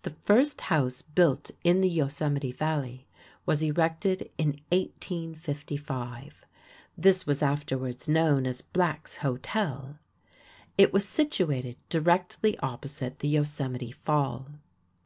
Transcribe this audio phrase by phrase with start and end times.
[0.00, 3.06] The first house built in the Yosemite Valley
[3.44, 6.46] was erected in 1855.
[6.96, 9.98] This was afterwards known as Black's Hotel.
[10.78, 14.46] It was situated directly opposite the Yosemite Fall.